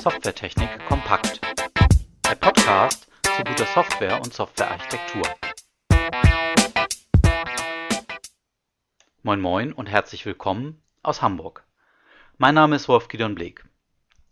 Softwaretechnik 0.00 0.70
kompakt. 0.88 1.42
Der 2.24 2.34
Podcast 2.34 3.06
zu 3.22 3.44
guter 3.44 3.66
Software 3.66 4.22
und 4.22 4.32
Softwarearchitektur. 4.32 5.24
Moin 9.22 9.42
Moin 9.42 9.74
und 9.74 9.90
herzlich 9.90 10.24
willkommen 10.24 10.82
aus 11.02 11.20
Hamburg. 11.20 11.66
Mein 12.38 12.54
Name 12.54 12.76
ist 12.76 12.88
Wolf 12.88 13.08
Gideon 13.08 13.34
Bleek. 13.34 13.66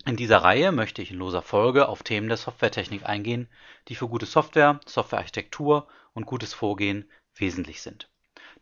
In 0.07 0.17
dieser 0.17 0.39
Reihe 0.39 0.73
möchte 0.73 1.03
ich 1.03 1.11
in 1.11 1.19
loser 1.19 1.43
Folge 1.43 1.91
auf 1.91 2.03
Themen 2.03 2.29
der 2.29 2.39
Softwaretechnik 2.39 3.05
eingehen, 3.05 3.51
die 3.89 3.95
für 3.95 4.09
gute 4.09 4.25
Software, 4.25 4.81
Softwarearchitektur 4.87 5.87
und 6.15 6.25
gutes 6.25 6.55
Vorgehen 6.55 7.11
wesentlich 7.35 7.83
sind. 7.83 8.11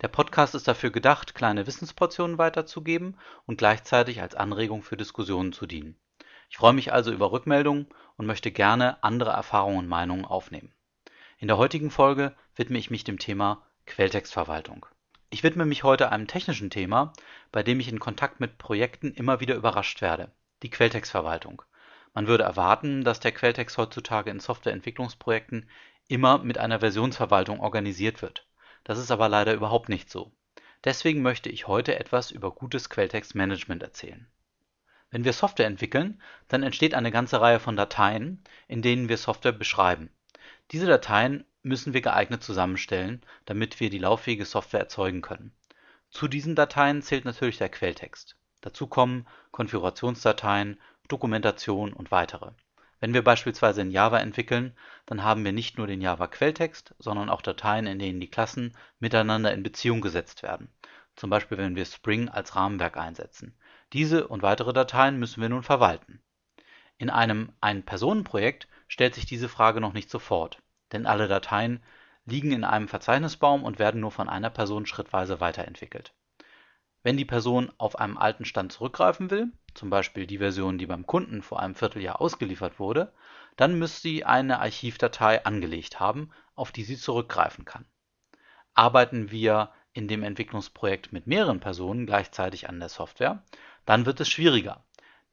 Der 0.01 0.09
Podcast 0.09 0.57
ist 0.57 0.67
dafür 0.67 0.91
gedacht, 0.91 1.37
kleine 1.37 1.69
Wissensportionen 1.69 2.37
weiterzugeben 2.37 3.17
und 3.45 3.59
gleichzeitig 3.59 4.23
als 4.23 4.35
Anregung 4.35 4.83
für 4.83 4.97
Diskussionen 4.97 5.53
zu 5.53 5.67
dienen. 5.67 5.97
Ich 6.49 6.57
freue 6.57 6.73
mich 6.73 6.93
also 6.93 7.13
über 7.13 7.33
Rückmeldungen 7.33 7.89
und 8.17 8.27
möchte 8.27 8.51
gerne 8.51 9.03
andere 9.03 9.31
Erfahrungen 9.31 9.79
und 9.79 9.89
Meinungen 9.89 10.25
aufnehmen. 10.25 10.73
In 11.39 11.49
der 11.49 11.59
heutigen 11.59 11.91
Folge 11.91 12.35
widme 12.55 12.79
ich 12.79 12.91
mich 12.91 13.05
dem 13.05 13.19
Thema 13.19 13.67
Quelltextverwaltung. 13.87 14.87
Ich 15.29 15.43
widme 15.43 15.67
mich 15.67 15.83
heute 15.83 16.11
einem 16.11 16.27
technischen 16.27 16.71
Thema, 16.71 17.13
bei 17.53 17.63
dem 17.63 17.81
ich 17.81 17.89
in 17.89 18.01
Kontakt 18.01 18.41
mit 18.41 18.59
Projekten 18.59 19.13
immer 19.13 19.41
wieder 19.41 19.55
überrascht 19.55 20.01
werde, 20.01 20.31
die 20.63 20.71
Quelltextverwaltung. 20.71 21.63
Man 22.15 22.27
würde 22.27 22.45
erwarten, 22.45 23.05
dass 23.05 23.21
der 23.21 23.33
Quelltext 23.33 23.77
heutzutage 23.77 24.31
in 24.31 24.41
Softwareentwicklungsprojekten 24.41 25.69
immer 26.09 26.39
mit 26.39 26.59
einer 26.59 26.81
Versionsverwaltung 26.81 27.61
organisiert 27.61 28.23
wird. 28.23 28.47
Das 28.85 28.99
ist 28.99 29.11
aber 29.11 29.29
leider 29.29 29.53
überhaupt 29.53 29.89
nicht 29.89 30.11
so. 30.11 30.33
Deswegen 30.85 31.21
möchte 31.21 31.51
ich 31.51 31.67
heute 31.67 31.99
etwas 31.99 32.31
über 32.31 32.53
gutes 32.53 32.89
Quelltextmanagement 32.89 33.83
erzählen. 33.83 34.27
Wenn 35.17 35.25
wir 35.25 35.33
Software 35.33 35.65
entwickeln, 35.67 36.21
dann 36.49 36.63
entsteht 36.63 36.93
eine 36.93 37.11
ganze 37.11 37.41
Reihe 37.41 37.59
von 37.59 37.75
Dateien, 37.75 38.45
in 38.69 38.83
denen 38.83 39.09
wir 39.09 39.17
Software 39.17 39.53
beschreiben. 39.53 40.11
Diese 40.73 40.85
Dateien 40.85 41.47
müssen 41.63 41.95
wir 41.95 42.03
geeignet 42.03 42.43
zusammenstellen, 42.43 43.23
damit 43.47 43.81
wir 43.81 43.89
die 43.89 43.97
lauffähige 43.97 44.45
Software 44.45 44.81
erzeugen 44.81 45.23
können. 45.23 45.53
Zu 46.11 46.29
diesen 46.29 46.55
Dateien 46.55 47.01
zählt 47.01 47.25
natürlich 47.25 47.57
der 47.57 47.71
Quelltext. 47.71 48.37
Dazu 48.61 48.89
kommen 48.89 49.27
Konfigurationsdateien, 49.53 50.79
Dokumentation 51.09 51.95
und 51.95 52.11
weitere 52.11 52.51
wenn 53.01 53.13
wir 53.13 53.23
beispielsweise 53.23 53.83
in 53.83 53.91
Java 53.91 54.19
entwickeln, 54.19 54.75
dann 55.05 55.23
haben 55.23 55.45
wir 55.45 55.53
nicht 55.53 55.77
nur 55.77 55.87
den 55.87 56.01
Java-Quelltext, 56.01 56.95
sondern 56.99 57.29
auch 57.29 57.43
Dateien, 57.43 57.87
in 57.87 57.99
denen 57.99 58.21
die 58.21 58.31
Klassen 58.31 58.75
miteinander 58.99 59.53
in 59.53 59.63
Beziehung 59.63 60.01
gesetzt 60.01 60.43
werden, 60.43 60.69
zum 61.15 61.29
Beispiel 61.29 61.59
wenn 61.59 61.77
wir 61.77 61.85
Spring 61.85 62.29
als 62.29 62.57
Rahmenwerk 62.57 62.97
einsetzen. 62.97 63.55
Diese 63.97 64.29
und 64.29 64.43
weitere 64.43 64.75
Dateien 64.75 65.19
müssen 65.19 65.41
wir 65.41 65.49
nun 65.49 65.63
verwalten. 65.63 66.21
In 66.99 67.09
einem 67.09 67.55
Ein-Personen-Projekt 67.63 68.69
stellt 68.89 69.15
sich 69.15 69.25
diese 69.25 69.49
Frage 69.49 69.81
noch 69.81 69.95
nicht 69.95 70.11
sofort, 70.11 70.61
denn 70.93 71.07
alle 71.07 71.29
Dateien 71.29 71.83
liegen 72.27 72.53
in 72.53 72.63
einem 72.63 72.89
Verzeichnisbaum 72.89 73.65
und 73.65 73.79
werden 73.79 74.03
nur 74.03 74.11
von 74.11 74.29
einer 74.29 74.51
Person 74.51 74.85
schrittweise 74.85 75.41
weiterentwickelt. 75.41 76.13
Wenn 77.05 77.17
die 77.17 77.25
Person 77.25 77.73
auf 77.79 77.99
einem 77.99 78.19
alten 78.19 78.45
Stand 78.45 78.71
zurückgreifen 78.71 79.31
will, 79.31 79.51
zum 79.73 79.89
Beispiel 79.89 80.27
die 80.27 80.39
Version, 80.39 80.77
die 80.77 80.85
beim 80.85 81.07
Kunden 81.07 81.41
vor 81.41 81.61
einem 81.61 81.75
Vierteljahr 81.75 82.21
ausgeliefert 82.21 82.79
wurde, 82.79 83.15
dann 83.57 83.79
müsste 83.79 84.03
sie 84.03 84.27
eine 84.27 84.61
Archivdatei 84.61 85.47
angelegt 85.47 86.01
haben, 86.01 86.33
auf 86.55 86.71
die 86.71 86.85
sie 86.85 86.99
zurückgreifen 86.99 87.65
kann. 87.65 87.87
Arbeiten 88.75 89.31
wir 89.31 89.71
in 89.95 90.09
dem 90.09 90.23
Entwicklungsprojekt 90.23 91.11
mit 91.15 91.27
mehreren 91.27 91.61
Personen 91.61 92.05
gleichzeitig 92.05 92.69
an 92.69 92.79
der 92.79 92.91
Software, 92.91 93.43
dann 93.87 94.05
wird 94.05 94.21
es 94.21 94.29
schwieriger. 94.29 94.85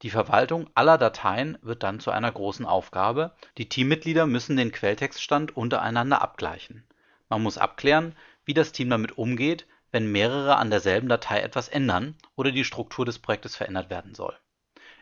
Die 0.01 0.09
Verwaltung 0.09 0.69
aller 0.75 0.97
Dateien 0.97 1.57
wird 1.61 1.83
dann 1.83 1.99
zu 1.99 2.11
einer 2.11 2.31
großen 2.31 2.65
Aufgabe. 2.65 3.35
Die 3.57 3.69
Teammitglieder 3.69 4.25
müssen 4.25 4.57
den 4.57 4.71
Quelltextstand 4.71 5.55
untereinander 5.55 6.21
abgleichen. 6.21 6.83
Man 7.29 7.43
muss 7.43 7.57
abklären, 7.57 8.15
wie 8.45 8.53
das 8.53 8.71
Team 8.71 8.89
damit 8.89 9.17
umgeht, 9.17 9.65
wenn 9.91 10.11
mehrere 10.11 10.57
an 10.57 10.69
derselben 10.69 11.07
Datei 11.07 11.39
etwas 11.39 11.67
ändern 11.67 12.15
oder 12.35 12.51
die 12.51 12.63
Struktur 12.63 13.05
des 13.05 13.19
Projektes 13.19 13.55
verändert 13.55 13.89
werden 13.89 14.15
soll. 14.15 14.37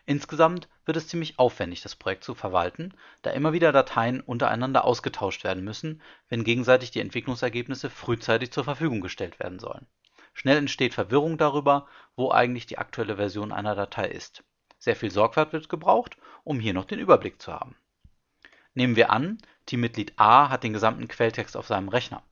Insgesamt 0.04 0.68
wird 0.84 0.96
es 0.96 1.08
ziemlich 1.08 1.38
aufwendig, 1.38 1.80
das 1.82 1.94
Projekt 1.94 2.24
zu 2.24 2.34
verwalten, 2.34 2.94
da 3.22 3.30
immer 3.30 3.52
wieder 3.52 3.72
Dateien 3.72 4.20
untereinander 4.20 4.84
ausgetauscht 4.84 5.44
werden 5.44 5.62
müssen, 5.62 6.02
wenn 6.28 6.44
gegenseitig 6.44 6.90
die 6.90 7.00
Entwicklungsergebnisse 7.00 7.88
frühzeitig 7.88 8.50
zur 8.50 8.64
Verfügung 8.64 9.00
gestellt 9.00 9.38
werden 9.38 9.60
sollen. 9.60 9.86
Schnell 10.32 10.56
entsteht 10.56 10.94
Verwirrung 10.94 11.38
darüber, 11.38 11.86
wo 12.16 12.30
eigentlich 12.30 12.66
die 12.66 12.78
aktuelle 12.78 13.16
Version 13.16 13.52
einer 13.52 13.74
Datei 13.74 14.08
ist. 14.08 14.44
Sehr 14.78 14.96
viel 14.96 15.10
Sorgfalt 15.10 15.52
wird 15.52 15.68
gebraucht, 15.68 16.16
um 16.44 16.58
hier 16.58 16.74
noch 16.74 16.84
den 16.86 16.98
Überblick 16.98 17.40
zu 17.40 17.52
haben. 17.52 17.76
Nehmen 18.74 18.96
wir 18.96 19.10
an, 19.10 19.38
Teammitglied 19.66 20.14
A 20.16 20.48
hat 20.48 20.64
den 20.64 20.72
gesamten 20.72 21.06
Quelltext 21.06 21.56
auf 21.56 21.66
seinem 21.66 21.88
Rechner. 21.88 22.22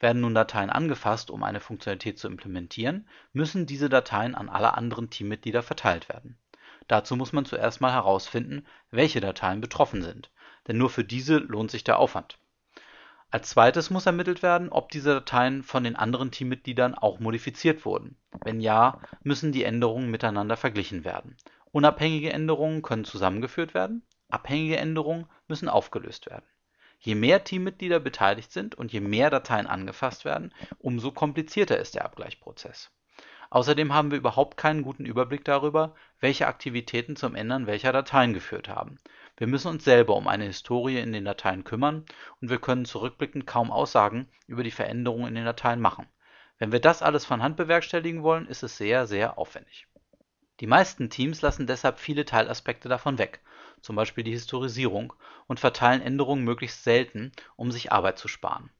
Werden 0.00 0.20
nun 0.20 0.34
Dateien 0.34 0.70
angefasst, 0.70 1.30
um 1.30 1.42
eine 1.42 1.60
Funktionalität 1.60 2.18
zu 2.18 2.26
implementieren, 2.26 3.08
müssen 3.32 3.64
diese 3.64 3.88
Dateien 3.88 4.34
an 4.34 4.48
alle 4.48 4.74
anderen 4.74 5.08
Teammitglieder 5.08 5.62
verteilt 5.62 6.08
werden. 6.08 6.36
Dazu 6.88 7.16
muss 7.16 7.32
man 7.32 7.46
zuerst 7.46 7.80
mal 7.80 7.92
herausfinden, 7.92 8.66
welche 8.90 9.20
Dateien 9.20 9.60
betroffen 9.60 10.02
sind, 10.02 10.30
denn 10.66 10.76
nur 10.76 10.90
für 10.90 11.04
diese 11.04 11.38
lohnt 11.38 11.70
sich 11.70 11.84
der 11.84 11.98
Aufwand. 11.98 12.38
Als 13.34 13.48
zweites 13.48 13.90
muss 13.90 14.06
ermittelt 14.06 14.44
werden, 14.44 14.68
ob 14.68 14.92
diese 14.92 15.12
Dateien 15.12 15.64
von 15.64 15.82
den 15.82 15.96
anderen 15.96 16.30
Teammitgliedern 16.30 16.94
auch 16.94 17.18
modifiziert 17.18 17.84
wurden. 17.84 18.16
Wenn 18.44 18.60
ja, 18.60 19.00
müssen 19.24 19.50
die 19.50 19.64
Änderungen 19.64 20.08
miteinander 20.08 20.56
verglichen 20.56 21.04
werden. 21.04 21.36
Unabhängige 21.72 22.32
Änderungen 22.32 22.82
können 22.82 23.04
zusammengeführt 23.04 23.74
werden, 23.74 24.06
abhängige 24.30 24.76
Änderungen 24.76 25.26
müssen 25.48 25.68
aufgelöst 25.68 26.26
werden. 26.26 26.44
Je 27.00 27.16
mehr 27.16 27.42
Teammitglieder 27.42 27.98
beteiligt 27.98 28.52
sind 28.52 28.76
und 28.76 28.92
je 28.92 29.00
mehr 29.00 29.30
Dateien 29.30 29.66
angefasst 29.66 30.24
werden, 30.24 30.54
umso 30.78 31.10
komplizierter 31.10 31.76
ist 31.76 31.96
der 31.96 32.04
Abgleichprozess. 32.04 32.92
Außerdem 33.50 33.92
haben 33.92 34.12
wir 34.12 34.18
überhaupt 34.18 34.56
keinen 34.56 34.82
guten 34.82 35.06
Überblick 35.06 35.44
darüber, 35.44 35.96
welche 36.20 36.46
Aktivitäten 36.46 37.16
zum 37.16 37.34
Ändern 37.34 37.66
welcher 37.66 37.92
Dateien 37.92 38.32
geführt 38.32 38.68
haben. 38.68 39.00
Wir 39.36 39.46
müssen 39.46 39.68
uns 39.68 39.84
selber 39.84 40.16
um 40.16 40.28
eine 40.28 40.44
Historie 40.44 40.98
in 40.98 41.12
den 41.12 41.24
Dateien 41.24 41.64
kümmern 41.64 42.04
und 42.40 42.50
wir 42.50 42.58
können 42.58 42.84
zurückblickend 42.84 43.46
kaum 43.46 43.70
Aussagen 43.70 44.28
über 44.46 44.62
die 44.62 44.70
Veränderungen 44.70 45.28
in 45.28 45.34
den 45.34 45.44
Dateien 45.44 45.80
machen. 45.80 46.06
Wenn 46.58 46.72
wir 46.72 46.80
das 46.80 47.02
alles 47.02 47.24
von 47.24 47.42
Hand 47.42 47.56
bewerkstelligen 47.56 48.22
wollen, 48.22 48.46
ist 48.46 48.62
es 48.62 48.76
sehr, 48.76 49.06
sehr 49.06 49.38
aufwendig. 49.38 49.86
Die 50.60 50.68
meisten 50.68 51.10
Teams 51.10 51.42
lassen 51.42 51.66
deshalb 51.66 51.98
viele 51.98 52.24
Teilaspekte 52.24 52.88
davon 52.88 53.18
weg 53.18 53.40
zum 53.84 53.96
Beispiel 53.96 54.24
die 54.24 54.32
Historisierung, 54.32 55.12
und 55.46 55.60
verteilen 55.60 56.00
Änderungen 56.00 56.42
möglichst 56.42 56.84
selten, 56.84 57.32
um 57.54 57.70
sich 57.70 57.92
Arbeit 57.92 58.18
zu 58.18 58.28
sparen. 58.28 58.70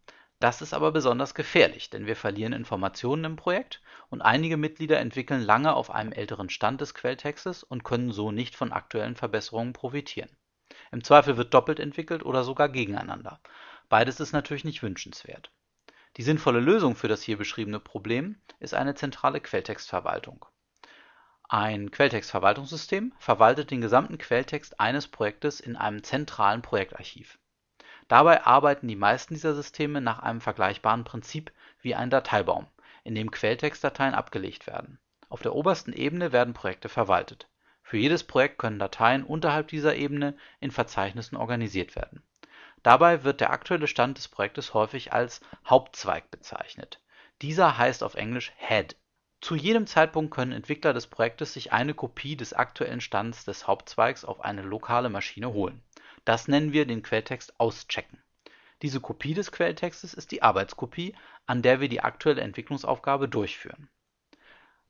Das 0.40 0.62
ist 0.62 0.72
aber 0.72 0.92
besonders 0.92 1.34
gefährlich, 1.34 1.90
denn 1.90 2.06
wir 2.06 2.16
verlieren 2.16 2.54
Informationen 2.54 3.24
im 3.24 3.36
Projekt 3.36 3.82
und 4.08 4.22
einige 4.22 4.56
Mitglieder 4.56 4.98
entwickeln 4.98 5.42
lange 5.42 5.74
auf 5.74 5.90
einem 5.90 6.12
älteren 6.12 6.48
Stand 6.48 6.80
des 6.80 6.94
Quelltextes 6.94 7.62
und 7.62 7.84
können 7.84 8.12
so 8.12 8.32
nicht 8.32 8.56
von 8.56 8.72
aktuellen 8.72 9.14
Verbesserungen 9.14 9.74
profitieren. 9.74 10.30
Im 10.94 11.02
Zweifel 11.02 11.36
wird 11.36 11.52
doppelt 11.52 11.80
entwickelt 11.80 12.24
oder 12.24 12.44
sogar 12.44 12.68
gegeneinander. 12.68 13.40
Beides 13.88 14.20
ist 14.20 14.30
natürlich 14.30 14.62
nicht 14.62 14.84
wünschenswert. 14.84 15.50
Die 16.16 16.22
sinnvolle 16.22 16.60
Lösung 16.60 16.94
für 16.94 17.08
das 17.08 17.20
hier 17.20 17.36
beschriebene 17.36 17.80
Problem 17.80 18.40
ist 18.60 18.74
eine 18.74 18.94
zentrale 18.94 19.40
Quelltextverwaltung. 19.40 20.46
Ein 21.48 21.90
Quelltextverwaltungssystem 21.90 23.12
verwaltet 23.18 23.72
den 23.72 23.80
gesamten 23.80 24.18
Quelltext 24.18 24.78
eines 24.78 25.08
Projektes 25.08 25.58
in 25.58 25.74
einem 25.74 26.04
zentralen 26.04 26.62
Projektarchiv. 26.62 27.40
Dabei 28.06 28.46
arbeiten 28.46 28.86
die 28.86 28.94
meisten 28.94 29.34
dieser 29.34 29.56
Systeme 29.56 30.00
nach 30.00 30.20
einem 30.20 30.40
vergleichbaren 30.40 31.02
Prinzip 31.02 31.50
wie 31.80 31.96
ein 31.96 32.10
Dateibaum, 32.10 32.68
in 33.02 33.16
dem 33.16 33.32
Quelltextdateien 33.32 34.14
abgelegt 34.14 34.68
werden. 34.68 35.00
Auf 35.28 35.42
der 35.42 35.56
obersten 35.56 35.92
Ebene 35.92 36.30
werden 36.30 36.54
Projekte 36.54 36.88
verwaltet. 36.88 37.48
Für 37.84 37.96
jedes 37.96 38.24
Projekt 38.24 38.58
können 38.58 38.80
Dateien 38.80 39.22
unterhalb 39.22 39.68
dieser 39.68 39.94
Ebene 39.94 40.36
in 40.58 40.72
Verzeichnissen 40.72 41.36
organisiert 41.36 41.94
werden. 41.94 42.24
Dabei 42.82 43.22
wird 43.22 43.40
der 43.40 43.50
aktuelle 43.50 43.86
Stand 43.86 44.18
des 44.18 44.26
Projektes 44.26 44.74
häufig 44.74 45.12
als 45.12 45.40
Hauptzweig 45.64 46.30
bezeichnet. 46.32 47.00
Dieser 47.40 47.78
heißt 47.78 48.02
auf 48.02 48.16
Englisch 48.16 48.52
Head 48.56 48.96
zu 49.44 49.54
jedem 49.56 49.86
Zeitpunkt 49.86 50.32
können 50.32 50.52
Entwickler 50.52 50.94
des 50.94 51.06
Projektes 51.06 51.52
sich 51.52 51.70
eine 51.70 51.92
Kopie 51.92 52.34
des 52.34 52.54
aktuellen 52.54 53.02
Stands 53.02 53.44
des 53.44 53.66
Hauptzweigs 53.66 54.24
auf 54.24 54.40
eine 54.40 54.62
lokale 54.62 55.10
Maschine 55.10 55.52
holen. 55.52 55.82
Das 56.24 56.48
nennen 56.48 56.72
wir 56.72 56.86
den 56.86 57.02
Quelltext 57.02 57.60
auschecken. 57.60 58.22
Diese 58.80 59.02
Kopie 59.02 59.34
des 59.34 59.52
Quelltextes 59.52 60.14
ist 60.14 60.30
die 60.30 60.40
Arbeitskopie, 60.40 61.14
an 61.44 61.60
der 61.60 61.80
wir 61.80 61.90
die 61.90 62.00
aktuelle 62.00 62.40
Entwicklungsaufgabe 62.40 63.28
durchführen. 63.28 63.90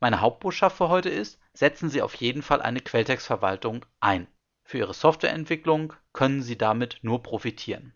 Meine 0.05 0.21
Hauptbotschaft 0.21 0.77
für 0.77 0.91
heute 0.91 1.09
ist, 1.09 1.41
setzen 1.55 1.89
Sie 1.89 2.03
auf 2.03 2.15
jeden 2.17 2.43
Fall 2.43 2.61
eine 2.61 2.81
Quelltextverwaltung 2.81 3.87
ein. 4.01 4.27
Für 4.62 4.77
Ihre 4.77 4.93
Softwareentwicklung 4.93 5.95
können 6.12 6.43
Sie 6.43 6.59
damit 6.59 6.99
nur 7.01 7.23
profitieren. 7.23 7.95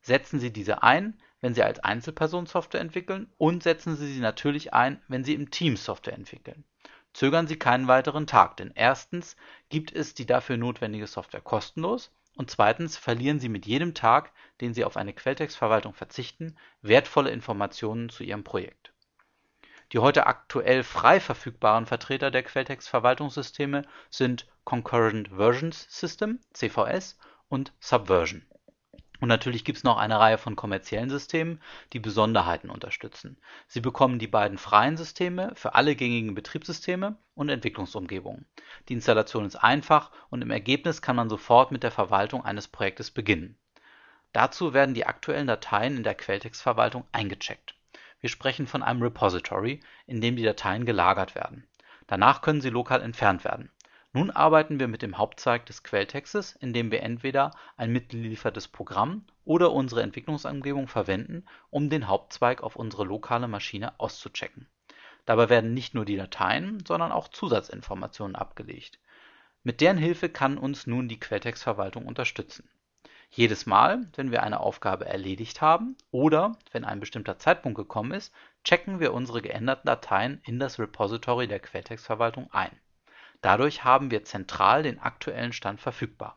Setzen 0.00 0.40
Sie 0.40 0.50
diese 0.50 0.82
ein, 0.82 1.20
wenn 1.42 1.52
Sie 1.52 1.62
als 1.62 1.78
Einzelperson 1.80 2.46
Software 2.46 2.80
entwickeln 2.80 3.30
und 3.36 3.62
setzen 3.62 3.96
Sie 3.96 4.10
sie 4.10 4.20
natürlich 4.20 4.72
ein, 4.72 5.02
wenn 5.08 5.24
Sie 5.24 5.34
im 5.34 5.50
Team 5.50 5.76
Software 5.76 6.14
entwickeln. 6.14 6.64
zögern 7.12 7.46
Sie 7.46 7.58
keinen 7.58 7.86
weiteren 7.86 8.26
Tag, 8.26 8.56
denn 8.56 8.72
erstens 8.74 9.36
gibt 9.68 9.92
es 9.92 10.14
die 10.14 10.24
dafür 10.24 10.56
notwendige 10.56 11.06
Software 11.06 11.42
kostenlos 11.42 12.16
und 12.34 12.50
zweitens 12.50 12.96
verlieren 12.96 13.40
Sie 13.40 13.50
mit 13.50 13.66
jedem 13.66 13.92
Tag, 13.92 14.32
den 14.62 14.72
Sie 14.72 14.86
auf 14.86 14.96
eine 14.96 15.12
Quelltextverwaltung 15.12 15.92
verzichten, 15.92 16.56
wertvolle 16.80 17.28
Informationen 17.28 18.08
zu 18.08 18.24
Ihrem 18.24 18.42
Projekt. 18.42 18.91
Die 19.92 19.98
heute 19.98 20.26
aktuell 20.26 20.82
frei 20.84 21.20
verfügbaren 21.20 21.86
Vertreter 21.86 22.30
der 22.30 22.42
Quelltextverwaltungssysteme 22.42 23.82
sind 24.10 24.46
Concurrent 24.64 25.28
Versions 25.28 25.86
System 25.90 26.40
(CVS) 26.54 27.18
und 27.48 27.72
Subversion 27.80 28.46
und 29.22 29.28
natürlich 29.28 29.64
gibt 29.64 29.78
es 29.78 29.84
noch 29.84 29.98
eine 29.98 30.18
Reihe 30.18 30.36
von 30.36 30.56
kommerziellen 30.56 31.08
Systemen, 31.08 31.62
die 31.92 32.00
Besonderheiten 32.00 32.70
unterstützen. 32.70 33.36
Sie 33.68 33.80
bekommen 33.80 34.18
die 34.18 34.26
beiden 34.26 34.58
freien 34.58 34.96
Systeme 34.96 35.52
für 35.54 35.76
alle 35.76 35.94
gängigen 35.94 36.34
Betriebssysteme 36.34 37.14
und 37.36 37.48
Entwicklungsumgebungen. 37.48 38.46
Die 38.88 38.94
Installation 38.94 39.46
ist 39.46 39.54
einfach 39.54 40.10
und 40.30 40.42
im 40.42 40.50
Ergebnis 40.50 41.02
kann 41.02 41.14
man 41.14 41.30
sofort 41.30 41.70
mit 41.70 41.84
der 41.84 41.92
Verwaltung 41.92 42.44
eines 42.44 42.66
Projektes 42.66 43.12
beginnen. 43.12 43.56
Dazu 44.32 44.74
werden 44.74 44.96
die 44.96 45.06
aktuellen 45.06 45.46
Dateien 45.46 45.98
in 45.98 46.02
der 46.02 46.16
Quelltextverwaltung 46.16 47.04
eingecheckt. 47.12 47.76
Wir 48.22 48.30
sprechen 48.30 48.66
von 48.66 48.82
einem 48.82 49.02
Repository, 49.02 49.80
in 50.06 50.22
dem 50.22 50.36
die 50.36 50.44
Dateien 50.44 50.86
gelagert 50.86 51.34
werden. 51.34 51.68
Danach 52.06 52.40
können 52.40 52.62
sie 52.62 52.70
lokal 52.70 53.02
entfernt 53.02 53.44
werden 53.44 53.70
nun 54.14 54.30
arbeiten 54.30 54.78
wir 54.78 54.88
mit 54.88 55.00
dem 55.00 55.16
Hauptzweig 55.16 55.64
des 55.64 55.82
Quelltextes, 55.84 56.54
indem 56.56 56.90
wir 56.90 57.02
entweder 57.02 57.52
ein 57.78 57.90
mitgeliefertes 57.92 58.68
Programm 58.68 59.24
oder 59.46 59.72
unsere 59.72 60.02
Entwicklungsumgebung 60.02 60.86
verwenden, 60.86 61.46
um 61.70 61.88
den 61.88 62.08
Hauptzweig 62.08 62.62
auf 62.62 62.76
unsere 62.76 63.04
lokale 63.04 63.48
Maschine 63.48 63.98
auszuchecken. 63.98 64.66
Dabei 65.24 65.48
werden 65.48 65.72
nicht 65.72 65.94
nur 65.94 66.04
die 66.04 66.16
Dateien, 66.16 66.84
sondern 66.86 67.10
auch 67.10 67.28
Zusatzinformationen 67.28 68.36
abgelegt. 68.36 68.98
Mit 69.62 69.80
deren 69.80 69.96
Hilfe 69.96 70.28
kann 70.28 70.58
uns 70.58 70.86
nun 70.86 71.08
die 71.08 71.20
Quelltextverwaltung 71.20 72.04
unterstützen. 72.04 72.68
Jedes 73.34 73.64
Mal, 73.64 74.06
wenn 74.14 74.30
wir 74.30 74.42
eine 74.42 74.60
Aufgabe 74.60 75.06
erledigt 75.06 75.62
haben 75.62 75.96
oder 76.10 76.58
wenn 76.70 76.84
ein 76.84 77.00
bestimmter 77.00 77.38
Zeitpunkt 77.38 77.76
gekommen 77.76 78.12
ist, 78.12 78.32
checken 78.62 79.00
wir 79.00 79.14
unsere 79.14 79.40
geänderten 79.40 79.86
Dateien 79.86 80.42
in 80.44 80.58
das 80.58 80.78
Repository 80.78 81.48
der 81.48 81.58
Quelltextverwaltung 81.58 82.52
ein 82.52 82.78
Dadurch 83.42 83.84
haben 83.84 84.10
wir 84.10 84.24
zentral 84.24 84.84
den 84.84 85.00
aktuellen 85.00 85.52
Stand 85.52 85.80
verfügbar. 85.80 86.36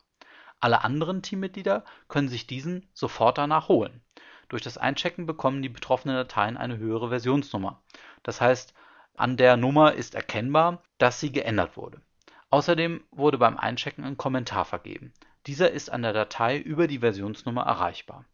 Alle 0.59 0.83
anderen 0.83 1.21
Teammitglieder 1.21 1.85
können 2.07 2.29
sich 2.29 2.47
diesen 2.47 2.89
sofort 2.93 3.37
danach 3.37 3.67
holen. 3.67 4.01
Durch 4.49 4.63
das 4.63 4.77
Einchecken 4.77 5.27
bekommen 5.27 5.61
die 5.61 5.69
betroffenen 5.69 6.15
Dateien 6.15 6.57
eine 6.57 6.77
höhere 6.77 7.09
Versionsnummer. 7.09 7.83
Das 8.23 8.41
heißt, 8.41 8.73
an 9.15 9.37
der 9.37 9.55
Nummer 9.55 9.93
ist 9.93 10.15
erkennbar, 10.15 10.81
dass 10.97 11.19
sie 11.19 11.31
geändert 11.31 11.77
wurde. 11.77 12.01
Außerdem 12.49 13.03
wurde 13.11 13.37
beim 13.37 13.57
Einchecken 13.57 14.03
ein 14.03 14.17
Kommentar 14.17 14.65
vergeben. 14.65 15.13
Dieser 15.47 15.69
ist 15.69 15.91
an 15.91 16.01
der 16.01 16.13
Datei 16.13 16.57
über 16.57 16.87
die 16.87 16.99
Versionsnummer 16.99 17.63
erreichbar. 17.63 18.25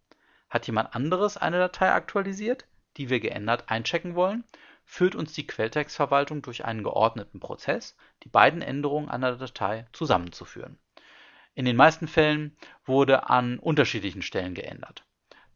Hat 0.49 0.65
jemand 0.67 0.95
anderes 0.95 1.35
eine 1.35 1.57
Datei 1.57 1.91
aktualisiert, 1.91 2.65
die 2.95 3.09
wir 3.09 3.19
geändert 3.19 3.69
einchecken 3.69 4.15
wollen, 4.15 4.45
führt 4.85 5.15
uns 5.15 5.33
die 5.33 5.45
Quelltextverwaltung 5.45 6.41
durch 6.41 6.63
einen 6.63 6.83
geordneten 6.83 7.39
Prozess, 7.39 7.97
die 8.23 8.29
beiden 8.29 8.61
Änderungen 8.61 9.09
einer 9.09 9.35
Datei 9.35 9.87
zusammenzuführen. 9.91 10.77
In 11.53 11.65
den 11.65 11.75
meisten 11.75 12.07
Fällen 12.07 12.55
wurde 12.85 13.29
an 13.29 13.59
unterschiedlichen 13.59 14.21
Stellen 14.21 14.53
geändert. 14.53 15.05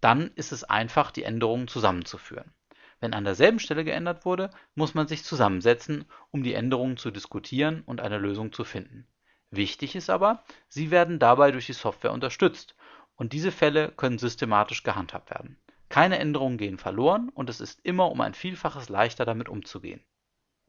Dann 0.02 0.32
ist 0.36 0.52
es 0.52 0.66
einfach, 0.66 1.12
die 1.12 1.24
Änderungen 1.24 1.70
zusammenzuführen. 1.70 2.54
Wenn 3.00 3.14
an 3.14 3.24
derselben 3.24 3.60
Stelle 3.60 3.86
geändert 3.86 4.26
wurde, 4.26 4.50
muss 4.74 4.94
man 4.94 5.08
sich 5.08 5.24
zusammensetzen, 5.24 6.06
um 6.32 6.44
die 6.44 6.54
Änderungen 6.54 6.98
zu 6.98 7.12
diskutieren 7.12 7.82
und 7.86 8.02
eine 8.02 8.18
Lösung 8.18 8.52
zu 8.52 8.66
finden. 8.66 9.08
Wichtig 9.56 9.96
ist 9.96 10.10
aber, 10.10 10.44
sie 10.68 10.92
werden 10.92 11.20
dabei 11.20 11.52
durch 11.52 11.66
die 11.66 11.74
Software 11.74 12.12
unterstützt 12.12 12.76
und 13.16 13.34
diese 13.34 13.52
Fälle 13.52 13.92
können 13.92 14.18
systematisch 14.18 14.84
gehandhabt 14.84 15.30
werden. 15.30 15.58
Keine 15.88 16.20
Änderungen 16.20 16.58
gehen 16.58 16.78
verloren 16.78 17.30
und 17.30 17.50
es 17.50 17.62
ist 17.62 17.80
immer 17.84 18.12
um 18.12 18.20
ein 18.22 18.34
Vielfaches 18.34 18.90
leichter 18.90 19.24
damit 19.24 19.48
umzugehen. 19.48 20.04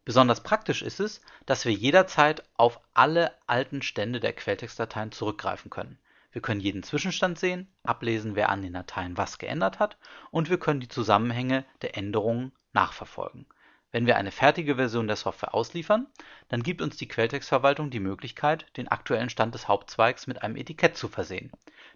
Besonders 0.04 0.42
praktisch 0.42 0.82
ist 0.82 1.00
es, 1.00 1.20
dass 1.46 1.64
wir 1.64 1.72
jederzeit 1.72 2.44
auf 2.54 2.80
alle 2.94 3.32
alten 3.48 3.82
Stände 3.82 4.20
der 4.20 4.34
Quelltextdateien 4.34 5.10
zurückgreifen 5.10 5.68
können. 5.68 5.98
Wir 6.30 6.42
können 6.42 6.60
jeden 6.60 6.84
Zwischenstand 6.84 7.38
sehen, 7.38 7.66
ablesen, 7.82 8.36
wer 8.36 8.50
an 8.50 8.62
den 8.62 8.74
Dateien 8.74 9.16
was 9.16 9.38
geändert 9.38 9.80
hat 9.80 9.96
und 10.30 10.48
wir 10.48 10.58
können 10.60 10.80
die 10.80 10.88
Zusammenhänge 10.88 11.64
der 11.82 11.96
Änderungen 11.96 12.52
nachverfolgen. 12.72 13.46
Wenn 13.92 14.06
wir 14.06 14.16
eine 14.16 14.32
fertige 14.32 14.76
Version 14.76 15.06
der 15.06 15.16
Software 15.16 15.54
ausliefern, 15.54 16.06
dann 16.48 16.62
gibt 16.62 16.82
uns 16.82 16.96
die 16.96 17.08
Quelltextverwaltung 17.08 17.90
die 17.90 18.00
Möglichkeit, 18.00 18.66
den 18.76 18.88
aktuellen 18.88 19.30
Stand 19.30 19.54
des 19.54 19.68
Hauptzweigs 19.68 20.26
mit 20.26 20.42
einem 20.42 20.56
Etikett 20.56 20.96
zu 20.96 21.08
versehen. 21.08 21.52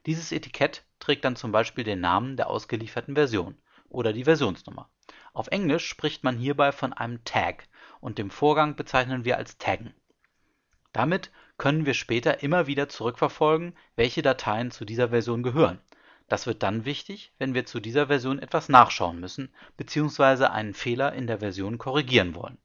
Dieses 0.06 0.32
Etikett 0.32 0.84
trägt 0.98 1.24
dann 1.24 1.36
zum 1.36 1.52
Beispiel 1.52 1.84
den 1.84 2.00
Namen 2.00 2.36
der 2.36 2.48
ausgelieferten 2.48 3.14
Version 3.14 3.56
oder 3.88 4.12
die 4.12 4.24
Versionsnummer. 4.24 4.88
Auf 5.32 5.48
Englisch 5.48 5.86
spricht 5.86 6.24
man 6.24 6.38
hierbei 6.38 6.72
von 6.72 6.92
einem 6.92 7.24
Tag 7.24 7.68
und 8.00 8.18
dem 8.18 8.30
Vorgang 8.30 8.76
bezeichnen 8.76 9.24
wir 9.24 9.36
als 9.36 9.58
Taggen. 9.58 9.92
Damit 10.92 11.30
können 11.58 11.86
wir 11.86 11.94
später 11.94 12.42
immer 12.42 12.66
wieder 12.66 12.88
zurückverfolgen, 12.88 13.76
welche 13.96 14.22
Dateien 14.22 14.70
zu 14.70 14.84
dieser 14.84 15.10
Version 15.10 15.42
gehören 15.42 15.80
das 16.30 16.46
wird 16.46 16.62
dann 16.62 16.84
wichtig, 16.84 17.32
wenn 17.38 17.54
wir 17.54 17.66
zu 17.66 17.80
dieser 17.80 18.06
Version 18.06 18.38
etwas 18.38 18.68
nachschauen 18.68 19.18
müssen 19.18 19.52
bzw. 19.76 20.44
einen 20.44 20.74
Fehler 20.74 21.12
in 21.12 21.26
der 21.26 21.40
Version 21.40 21.76
korrigieren 21.76 22.36
wollen. 22.36 22.56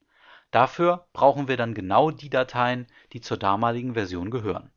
Dafür 0.51 1.07
brauchen 1.13 1.47
wir 1.47 1.57
dann 1.57 1.73
genau 1.73 2.11
die 2.11 2.29
Dateien, 2.29 2.85
die 3.11 3.21
zur 3.21 3.37
damaligen 3.37 3.95
Version 3.95 4.29
gehören. 4.29 4.71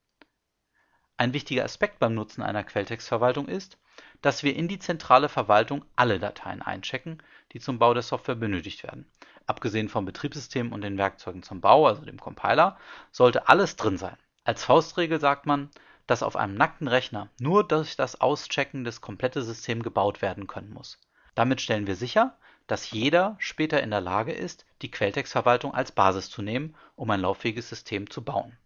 Ein 1.19 1.35
wichtiger 1.35 1.65
Aspekt 1.65 1.99
beim 1.99 2.15
Nutzen 2.15 2.43
einer 2.43 2.65
Quelltextverwaltung 2.65 3.47
ist, 3.47 3.77
dass 4.23 4.43
wir 4.43 4.57
in 4.57 4.69
die 4.69 4.79
zentrale 4.79 5.29
Verwaltung 5.29 5.85
alle 5.95 6.19
Dateien 6.19 6.63
einchecken, 6.63 7.23
die 7.53 7.61
zum 7.61 7.79
Bau 7.79 7.93
der 7.93 8.03
Software 8.03 8.37
benötigt 8.37 8.85
werden. 8.85 9.07
Abgesehen 9.47 9.91
vom 9.91 10.07
Betriebssystem 10.07 10.73
und 10.73 10.81
den 10.81 10.97
Werkzeugen 10.97 11.43
zum 11.43 11.61
Bau, 11.61 11.87
also 11.87 12.07
dem 12.07 12.19
Compiler, 12.19 12.79
sollte 13.13 13.49
alles 13.49 13.77
drin 13.77 13.99
sein. 13.99 14.17
Als 14.45 14.65
Faustregel 14.65 15.21
sagt 15.21 15.45
man, 15.45 15.69
dass 16.09 16.25
auf 16.25 16.35
einem 16.35 16.55
nackten 16.55 16.89
Rechner 16.89 17.29
nur 17.39 17.63
durch 17.63 17.95
das 17.95 18.21
Auschecken 18.21 18.83
das 18.83 19.01
komplette 19.01 19.43
System 19.43 19.83
gebaut 19.83 20.23
werden 20.23 20.49
können 20.49 20.73
muss. 20.73 20.99
Damit 21.37 21.61
stellen 21.61 21.87
wir 21.87 21.95
sicher, 21.95 22.37
dass 22.67 22.91
jeder 22.91 23.37
später 23.39 23.83
in 23.83 23.91
der 23.91 24.01
Lage 24.01 24.33
ist, 24.33 24.67
die 24.83 24.91
Quelltextverwaltung 24.91 25.73
als 25.73 25.93
Basis 25.93 26.31
zu 26.31 26.43
nehmen, 26.43 26.75
um 26.97 27.11
ein 27.11 27.21
lauffähiges 27.21 27.69
System 27.69 28.11
zu 28.11 28.25
bauen. 28.25 28.57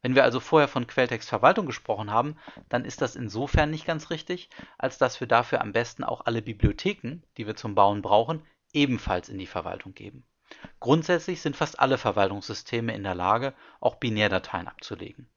Wenn 0.00 0.14
wir 0.14 0.24
also 0.24 0.40
vorher 0.40 0.68
von 0.68 0.86
Quelltextverwaltung 0.86 1.66
gesprochen 1.66 2.10
haben, 2.10 2.36
dann 2.68 2.84
ist 2.84 3.02
das 3.02 3.16
insofern 3.16 3.70
nicht 3.70 3.84
ganz 3.84 4.08
richtig, 4.10 4.48
als 4.78 4.96
dass 4.96 5.20
wir 5.20 5.26
dafür 5.26 5.60
am 5.60 5.72
besten 5.72 6.04
auch 6.04 6.24
alle 6.24 6.40
Bibliotheken, 6.40 7.22
die 7.36 7.46
wir 7.46 7.56
zum 7.56 7.74
Bauen 7.74 8.00
brauchen, 8.00 8.46
ebenfalls 8.72 9.28
in 9.28 9.38
die 9.38 9.46
Verwaltung 9.46 9.92
geben. 9.92 10.24
Grundsätzlich 10.78 11.42
sind 11.42 11.56
fast 11.56 11.78
alle 11.78 11.98
Verwaltungssysteme 11.98 12.94
in 12.94 13.02
der 13.02 13.14
Lage, 13.14 13.54
auch 13.80 13.96
Binärdateien 13.96 14.68
abzulegen. 14.68 15.28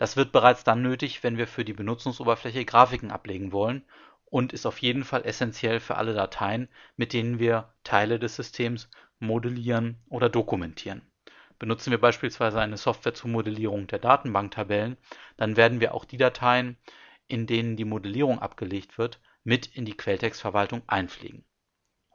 Das 0.00 0.16
wird 0.16 0.32
bereits 0.32 0.64
dann 0.64 0.80
nötig, 0.80 1.22
wenn 1.22 1.36
wir 1.36 1.46
für 1.46 1.62
die 1.62 1.74
Benutzungsoberfläche 1.74 2.64
Grafiken 2.64 3.10
ablegen 3.10 3.52
wollen 3.52 3.84
und 4.24 4.54
ist 4.54 4.64
auf 4.64 4.78
jeden 4.78 5.04
Fall 5.04 5.26
essentiell 5.26 5.78
für 5.78 5.96
alle 5.96 6.14
Dateien, 6.14 6.70
mit 6.96 7.12
denen 7.12 7.38
wir 7.38 7.74
Teile 7.84 8.18
des 8.18 8.34
Systems 8.34 8.88
modellieren 9.18 10.02
oder 10.08 10.30
dokumentieren. 10.30 11.02
Benutzen 11.58 11.90
wir 11.90 12.00
beispielsweise 12.00 12.62
eine 12.62 12.78
Software 12.78 13.12
zur 13.12 13.28
Modellierung 13.28 13.88
der 13.88 13.98
Datenbanktabellen, 13.98 14.96
dann 15.36 15.58
werden 15.58 15.80
wir 15.80 15.92
auch 15.92 16.06
die 16.06 16.16
Dateien, 16.16 16.78
in 17.28 17.46
denen 17.46 17.76
die 17.76 17.84
Modellierung 17.84 18.38
abgelegt 18.38 18.96
wird, 18.96 19.20
mit 19.44 19.66
in 19.66 19.84
die 19.84 19.98
Quelltextverwaltung 19.98 20.80
einpflegen 20.86 21.44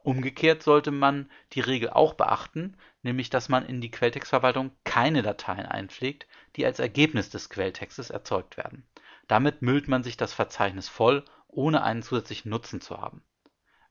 Umgekehrt 0.06 0.62
sollte 0.62 0.92
man 0.92 1.28
die 1.52 1.60
Regel 1.60 1.90
auch 1.90 2.14
beachten, 2.14 2.76
nämlich 3.06 3.30
dass 3.30 3.48
man 3.48 3.64
in 3.64 3.80
die 3.80 3.90
Quelltextverwaltung 3.90 4.72
keine 4.84 5.22
Dateien 5.22 5.64
einpflegt, 5.64 6.26
die 6.56 6.66
als 6.66 6.78
Ergebnis 6.78 7.30
des 7.30 7.48
Quelltextes 7.48 8.10
erzeugt 8.10 8.58
werden. 8.58 8.86
Damit 9.28 9.62
müllt 9.62 9.88
man 9.88 10.02
sich 10.02 10.16
das 10.18 10.34
Verzeichnis 10.34 10.88
voll, 10.88 11.24
ohne 11.48 11.82
einen 11.82 12.02
zusätzlichen 12.02 12.50
Nutzen 12.50 12.80
zu 12.82 13.00
haben. 13.00 13.22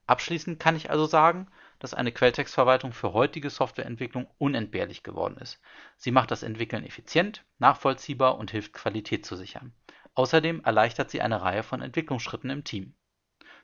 Abschließend 0.05 0.59
kann 0.59 0.75
ich 0.75 0.91
also 0.91 1.07
sagen, 1.07 1.47
dass 1.79 1.95
eine 1.95 2.11
Quelltextverwaltung 2.11 2.93
für 2.93 3.13
heutige 3.13 3.49
Softwareentwicklung 3.49 4.27
unentbehrlich 4.37 5.01
geworden 5.01 5.37
ist. 5.37 5.59
Sie 5.97 6.11
macht 6.11 6.29
das 6.29 6.43
Entwickeln 6.43 6.85
effizient, 6.85 7.43
nachvollziehbar 7.57 8.37
und 8.37 8.51
hilft 8.51 8.73
Qualität 8.73 9.25
zu 9.25 9.35
sichern. 9.35 9.73
Außerdem 10.13 10.61
erleichtert 10.63 11.09
sie 11.09 11.21
eine 11.21 11.41
Reihe 11.41 11.63
von 11.63 11.81
Entwicklungsschritten 11.81 12.49
im 12.49 12.63
Team. 12.63 12.93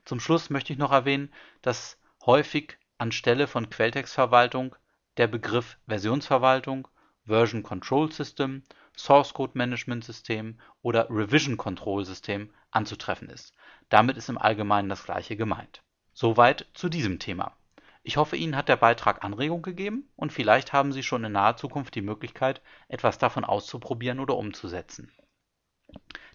Zum 0.03 0.19
Schluss 0.19 0.49
möchte 0.49 0.73
ich 0.73 0.79
noch 0.79 0.91
erwähnen, 0.91 1.31
dass 1.61 1.99
häufig 2.25 2.77
anstelle 2.97 3.47
von 3.47 3.69
Quelltextverwaltung 3.69 4.75
der 5.17 5.27
Begriff 5.27 5.77
Versionsverwaltung, 5.87 6.87
Version 7.25 7.63
Control 7.63 8.11
System, 8.11 8.63
Source 8.97 9.33
Code 9.33 9.53
Management 9.55 10.03
System 10.03 10.59
oder 10.81 11.09
Revision 11.09 11.57
Control 11.57 12.05
System 12.05 12.51
anzutreffen 12.71 13.29
ist. 13.29 13.53
Damit 13.89 14.17
ist 14.17 14.29
im 14.29 14.37
Allgemeinen 14.37 14.89
das 14.89 15.03
gleiche 15.03 15.35
gemeint. 15.35 15.83
Soweit 16.13 16.67
zu 16.73 16.89
diesem 16.89 17.19
Thema. 17.19 17.55
Ich 18.03 18.17
hoffe, 18.17 18.35
Ihnen 18.35 18.55
hat 18.55 18.67
der 18.67 18.77
Beitrag 18.77 19.23
Anregung 19.23 19.61
gegeben 19.61 20.09
und 20.15 20.33
vielleicht 20.33 20.73
haben 20.73 20.91
Sie 20.91 21.03
schon 21.03 21.23
in 21.23 21.33
naher 21.33 21.57
Zukunft 21.57 21.93
die 21.95 22.01
Möglichkeit, 22.01 22.61
etwas 22.87 23.17
davon 23.17 23.45
auszuprobieren 23.45 24.19
oder 24.19 24.35
umzusetzen. 24.37 25.11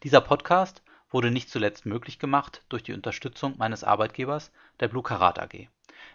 Dieser 0.02 0.20
Podcast 0.20 0.82
wurde 1.10 1.30
nicht 1.30 1.50
zuletzt 1.50 1.86
möglich 1.86 2.18
gemacht 2.18 2.62
durch 2.68 2.82
die 2.82 2.92
Unterstützung 2.92 3.54
meines 3.58 3.84
Arbeitgebers, 3.84 4.52
der 4.80 4.88
Blue 4.88 5.02
Karat 5.02 5.38
AG. 5.38 5.68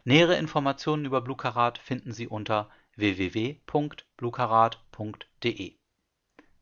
Nähere 0.03 0.37
Informationen 0.37 1.05
über 1.05 1.21
Blue 1.21 1.37
Karat 1.37 1.77
finden 1.77 2.11
Sie 2.11 2.27
unter 2.27 2.69
www.bluekarat.de. 2.95 5.75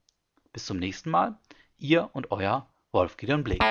Bis 0.53 0.67
zum 0.67 0.79
nächsten 0.79 1.11
Mal, 1.11 1.39
Ihr 1.79 2.11
und 2.13 2.31
Euer 2.31 2.69
Wolf 2.93 3.17
Gideon 3.17 3.45
Bleek. 3.45 3.63